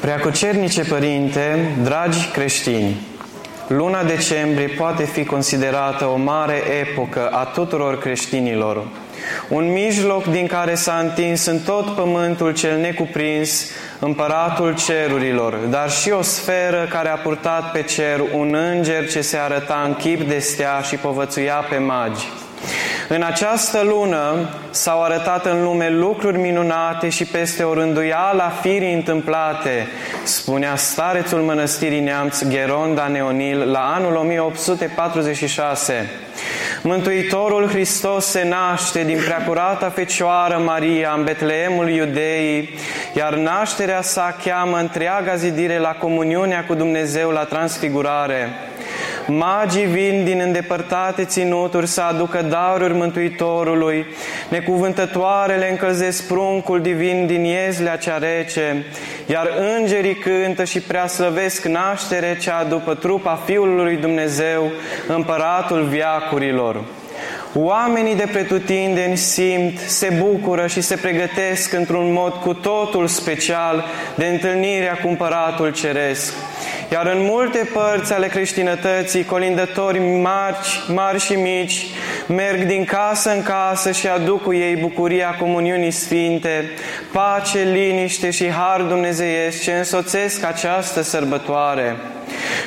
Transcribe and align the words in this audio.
Preacucernice 0.00 0.84
Părinte, 0.84 1.74
dragi 1.82 2.28
creștini, 2.32 2.96
luna 3.68 4.04
decembrie 4.04 4.66
poate 4.66 5.04
fi 5.04 5.24
considerată 5.24 6.04
o 6.04 6.16
mare 6.16 6.62
epocă 6.80 7.28
a 7.28 7.44
tuturor 7.44 7.98
creștinilor, 7.98 8.86
un 9.48 9.72
mijloc 9.72 10.24
din 10.24 10.46
care 10.46 10.74
s-a 10.74 10.98
întins 11.02 11.46
în 11.46 11.58
tot 11.58 11.94
pământul 11.94 12.54
cel 12.54 12.78
necuprins 12.78 13.70
împăratul 13.98 14.74
cerurilor, 14.74 15.54
dar 15.54 15.90
și 15.90 16.10
o 16.10 16.22
sferă 16.22 16.86
care 16.90 17.08
a 17.08 17.16
purtat 17.16 17.72
pe 17.72 17.82
cer 17.82 18.20
un 18.34 18.54
înger 18.54 19.10
ce 19.10 19.20
se 19.20 19.36
arăta 19.36 19.82
în 19.86 19.94
chip 19.94 20.28
de 20.28 20.38
stea 20.38 20.80
și 20.80 20.96
povățuia 20.96 21.64
pe 21.70 21.78
magi. 21.78 22.26
În 23.12 23.22
această 23.22 23.82
lună 23.82 24.48
s-au 24.70 25.02
arătat 25.02 25.46
în 25.46 25.62
lume 25.62 25.90
lucruri 25.90 26.38
minunate 26.38 27.08
și 27.08 27.24
peste 27.24 27.62
o 27.62 27.74
rânduială 27.74 28.42
a 28.42 28.48
firii 28.48 28.94
întâmplate, 28.94 29.86
spunea 30.22 30.76
starețul 30.76 31.40
mănăstirii 31.40 32.00
Neamț 32.00 32.42
Gheronda 32.42 33.06
Neonil 33.06 33.70
la 33.70 33.92
anul 33.94 34.16
1846. 34.16 36.10
Mântuitorul 36.82 37.68
Hristos 37.68 38.26
se 38.26 38.44
naște 38.48 39.04
din 39.04 39.18
preacurata 39.24 39.88
Fecioară 39.88 40.62
Maria 40.64 41.14
în 41.16 41.24
Betleemul 41.24 41.88
Iudeii, 41.88 42.74
iar 43.14 43.34
nașterea 43.34 44.02
sa 44.02 44.36
cheamă 44.44 44.76
întreaga 44.76 45.34
zidire 45.34 45.78
la 45.78 45.96
comuniunea 45.98 46.64
cu 46.64 46.74
Dumnezeu 46.74 47.30
la 47.30 47.44
transfigurare. 47.44 48.48
Magii 49.38 49.84
vin 49.84 50.24
din 50.24 50.40
îndepărtate 50.40 51.24
ținuturi 51.24 51.86
să 51.86 52.00
aducă 52.00 52.42
daruri 52.42 52.94
Mântuitorului, 52.94 54.06
necuvântătoarele 54.48 55.70
încălzesc 55.70 56.26
pruncul 56.26 56.80
divin 56.80 57.26
din 57.26 57.44
iezlea 57.44 57.96
cea 57.96 58.18
rece, 58.18 58.84
iar 59.26 59.48
îngerii 59.78 60.14
cântă 60.14 60.64
și 60.64 60.80
prea 60.80 61.06
slăvesc 61.06 61.64
naștere 61.64 62.38
cea 62.40 62.64
după 62.64 62.94
trupa 62.94 63.42
Fiului 63.44 63.84
lui 63.84 63.96
Dumnezeu, 63.96 64.70
împăratul 65.08 65.82
viacurilor. 65.82 66.84
Oamenii 67.54 68.14
de 68.14 68.28
pretutindeni 68.32 69.16
simt, 69.16 69.78
se 69.78 70.16
bucură 70.18 70.66
și 70.66 70.80
se 70.80 70.96
pregătesc 70.96 71.72
într-un 71.72 72.12
mod 72.12 72.32
cu 72.32 72.54
totul 72.54 73.06
special 73.06 73.84
de 74.14 74.26
întâlnirea 74.26 74.98
cu 75.02 75.08
Împăratul 75.08 75.72
Ceresc. 75.72 76.34
Iar 76.92 77.06
în 77.06 77.22
multe 77.22 77.68
părți 77.72 78.12
ale 78.12 78.26
creștinătății, 78.26 79.24
colindători 79.24 79.98
mari, 79.98 80.56
mari 80.88 81.18
și 81.18 81.34
mici 81.34 81.86
merg 82.26 82.66
din 82.66 82.84
casă 82.84 83.30
în 83.30 83.42
casă 83.42 83.90
și 83.90 84.06
aduc 84.06 84.42
cu 84.42 84.54
ei 84.54 84.76
bucuria 84.76 85.36
comuniunii 85.38 85.90
sfinte, 85.90 86.70
pace, 87.12 87.58
liniște 87.58 88.30
și 88.30 88.50
har 88.50 88.82
dumnezeiesc 88.82 89.62
ce 89.62 89.72
însoțesc 89.72 90.44
această 90.44 91.02
sărbătoare. 91.02 91.96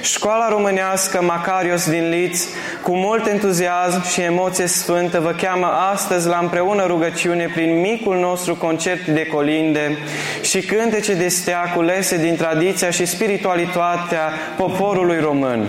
Școala 0.01 0.49
românească 0.49 1.21
Macarios 1.21 1.89
din 1.89 2.09
Liț, 2.09 2.45
cu 2.81 2.95
mult 2.95 3.27
entuziasm 3.27 4.07
și 4.07 4.21
emoție 4.21 4.67
sfântă, 4.67 5.19
vă 5.19 5.31
cheamă 5.41 5.65
astăzi 5.93 6.27
la 6.27 6.37
împreună 6.41 6.85
rugăciune 6.85 7.49
prin 7.53 7.79
micul 7.79 8.19
nostru 8.19 8.55
concert 8.55 9.05
de 9.05 9.25
colinde 9.25 9.97
și 10.41 10.61
cântece 10.61 11.13
de 11.13 11.27
stea 11.27 11.71
culese 11.75 12.17
din 12.17 12.35
tradiția 12.35 12.89
și 12.89 13.05
spiritualitatea 13.05 14.29
poporului 14.57 15.19
român. 15.19 15.67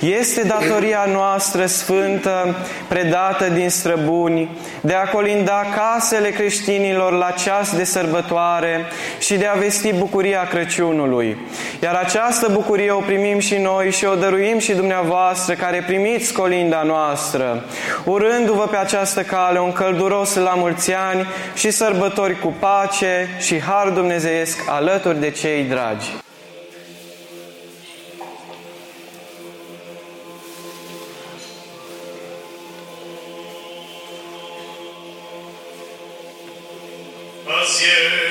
Este 0.00 0.42
datoria 0.42 1.04
noastră 1.12 1.66
sfântă, 1.66 2.56
predată 2.88 3.48
din 3.54 3.70
străbuni, 3.70 4.50
de 4.80 4.94
a 4.94 5.08
colinda 5.08 5.64
casele 5.74 6.30
creștinilor 6.30 7.12
la 7.12 7.30
ceas 7.30 7.76
de 7.76 7.84
sărbătoare 7.84 8.84
și 9.18 9.36
de 9.36 9.46
a 9.46 9.58
vesti 9.58 9.92
bucuria 9.92 10.48
Crăciunului. 10.50 11.36
Iar 11.82 11.94
această 11.94 12.48
bucurie 12.52 12.90
o 12.90 13.00
primim 13.00 13.25
și 13.34 13.56
noi 13.56 13.90
și 13.90 14.04
o 14.04 14.14
dăruim 14.14 14.58
și 14.58 14.72
dumneavoastră 14.72 15.54
care 15.54 15.84
primiți 15.86 16.32
colinda 16.32 16.82
noastră, 16.82 17.64
urându-vă 18.04 18.66
pe 18.66 18.76
această 18.76 19.22
cale 19.22 19.60
un 19.60 19.72
călduros 19.72 20.34
la 20.34 20.54
mulți 20.54 20.92
ani 20.92 21.26
și 21.54 21.70
sărbători 21.70 22.38
cu 22.38 22.54
pace 22.58 23.28
și 23.38 23.60
har 23.60 23.88
dumnezeiesc 23.88 24.64
alături 24.68 25.20
de 25.20 25.30
cei 25.30 25.62
dragi. 25.62 26.10
Azi 37.60 38.25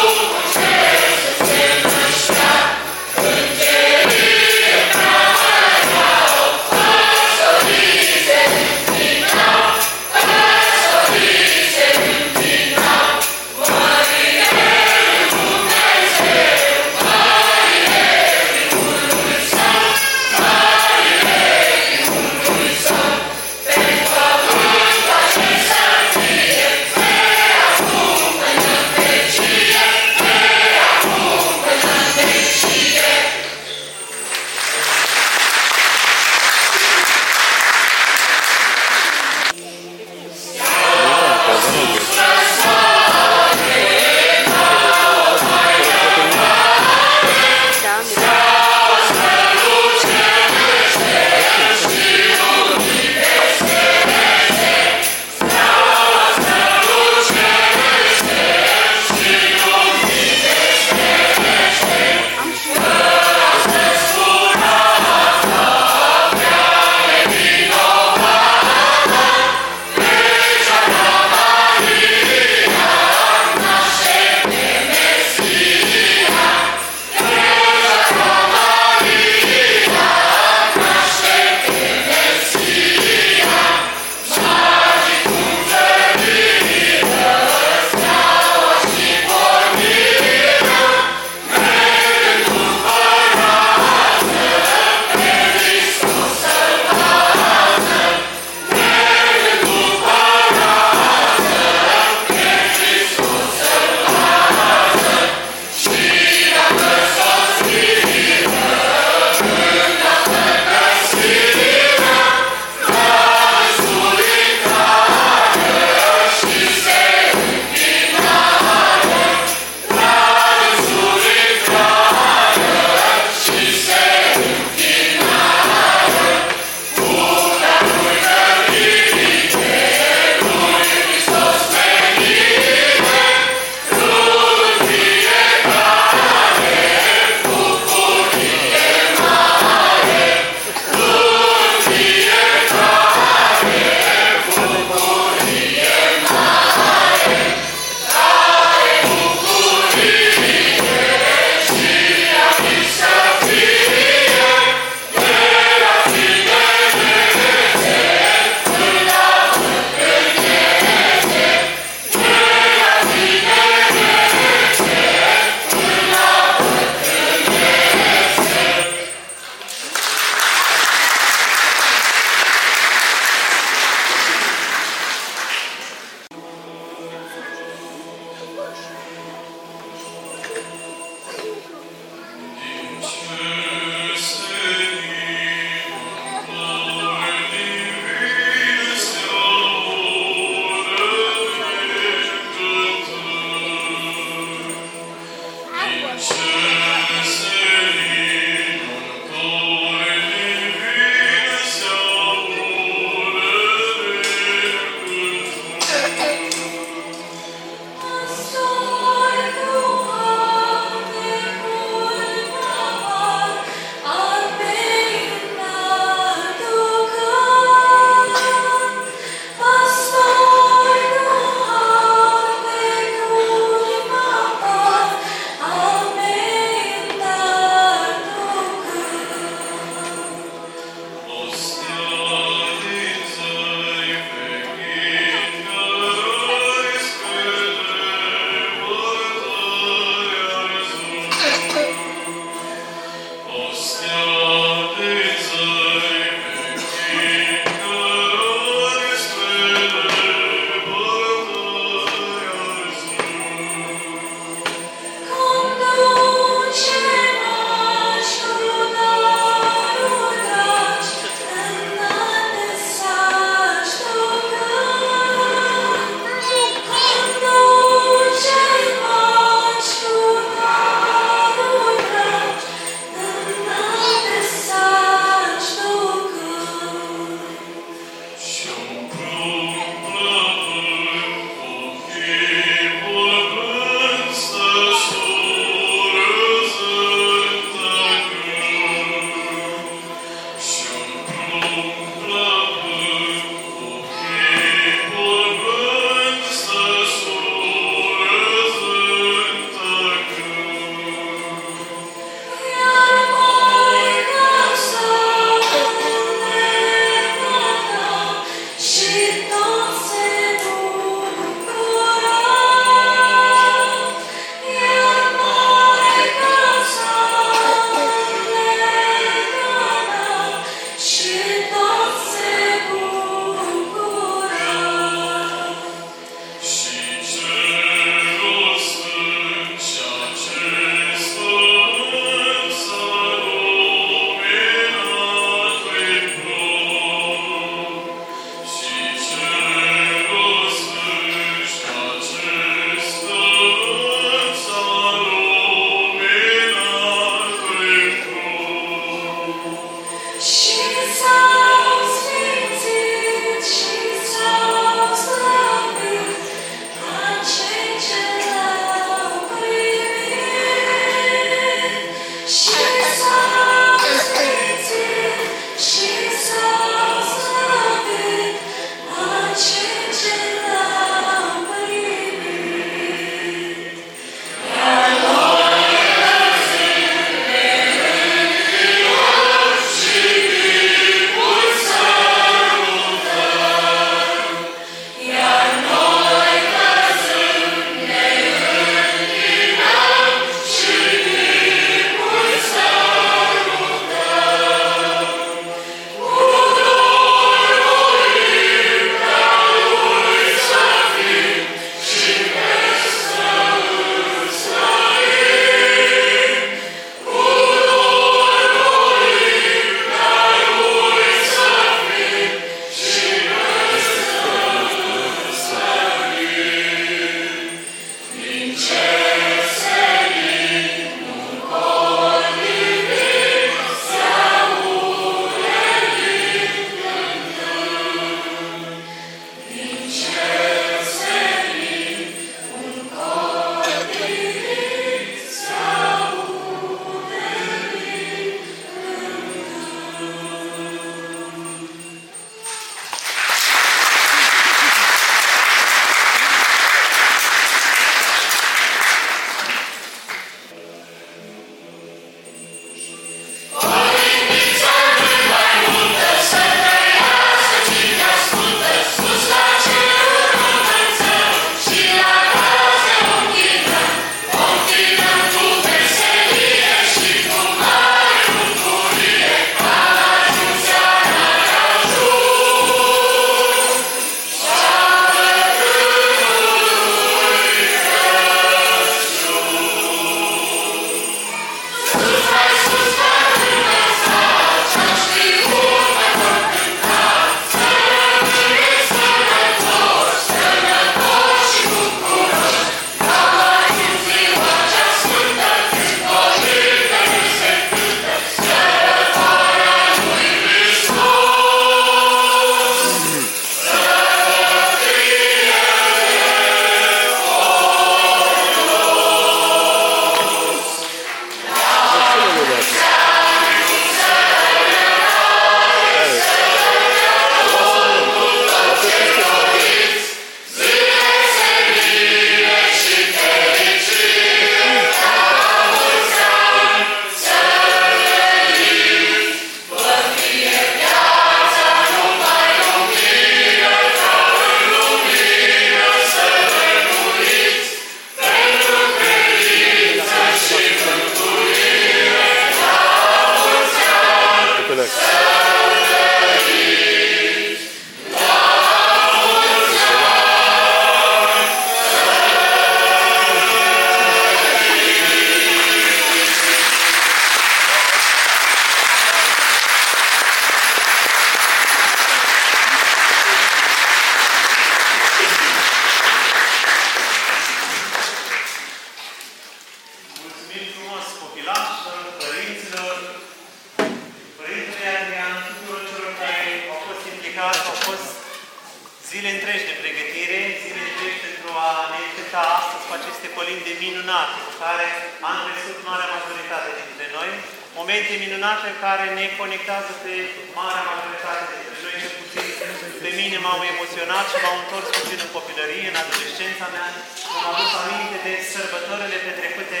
mine 593.40 593.58
m-au 593.64 593.80
emoționat 593.94 594.44
și 594.52 594.58
m-au 594.62 594.76
întors 594.82 595.06
puțin 595.16 595.38
în 595.46 595.52
copilărie, 595.56 596.06
în 596.10 596.20
adolescența 596.22 596.86
mea, 596.94 597.08
și 597.38 597.46
m-am 597.52 597.66
adus 597.72 597.92
aminte 598.02 598.38
de 598.46 598.54
sărbătorile 598.72 599.38
petrecute 599.46 600.00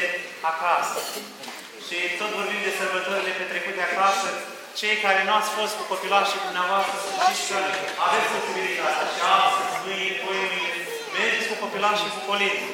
acasă. 0.52 0.98
Și 1.86 1.96
tot 2.18 2.30
vorbim 2.38 2.60
de 2.66 2.72
sărbătorile 2.80 3.32
petrecute 3.40 3.82
acasă, 3.90 4.28
cei 4.80 4.96
care 5.04 5.20
nu 5.26 5.32
ați 5.38 5.50
fost 5.58 5.74
cu 5.78 5.84
copilașii 5.92 6.46
dumneavoastră, 6.46 6.94
să 7.04 7.10
știți 7.16 7.46
că 7.50 7.58
aveți 8.06 8.28
posibilitatea 8.34 9.06
și 9.14 9.20
astăzi, 9.40 9.74
mâine, 9.84 10.16
poi 10.24 10.38
mâine, 10.52 10.80
mergeți 11.16 11.50
cu 11.50 11.56
copilașii 11.64 12.14
cu 12.16 12.20
colinde. 12.28 12.68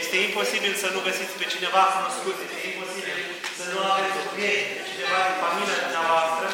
Este 0.00 0.16
imposibil 0.26 0.72
să 0.82 0.88
nu 0.94 1.00
găsiți 1.08 1.34
pe 1.40 1.46
cineva 1.54 1.82
cunoscut, 1.94 2.36
este 2.46 2.60
imposibil 2.70 3.18
să 3.58 3.64
nu 3.72 3.78
aveți 3.90 4.16
o 4.22 4.24
prieten, 4.32 4.68
pe 4.76 4.82
cineva 4.90 5.18
din 5.26 5.36
familia 5.44 5.78
dumneavoastră. 5.84 6.46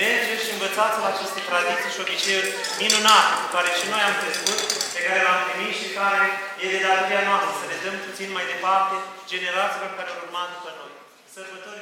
Mergeți 0.00 0.44
și 0.46 0.54
învățați 0.56 1.00
la 1.02 1.08
aceste 1.10 1.40
tradiții 1.48 1.94
și 1.94 2.02
obiceiuri 2.04 2.50
minunate 2.80 3.32
cu 3.40 3.48
care 3.54 3.70
și 3.78 3.86
noi 3.92 4.02
am 4.08 4.16
crescut, 4.22 4.58
pe 4.94 5.00
care 5.06 5.18
le-am 5.24 5.40
primit 5.48 5.74
și 5.80 5.88
care 5.98 6.22
e 6.62 6.66
de 6.74 6.80
datoria 6.86 7.22
noastră 7.28 7.50
să 7.60 7.64
le 7.70 7.76
dăm 7.84 7.96
puțin 8.06 8.28
mai 8.36 8.46
departe 8.52 8.94
generațiilor 9.32 9.90
care 9.98 10.08
au 10.10 10.20
urmat 10.22 10.48
după 10.54 10.70
noi. 10.78 10.92
Sărbători 11.34 11.81